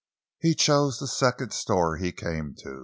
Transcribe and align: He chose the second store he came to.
He 0.39 0.55
chose 0.55 0.97
the 0.97 1.05
second 1.05 1.53
store 1.53 1.97
he 1.97 2.11
came 2.11 2.55
to. 2.63 2.79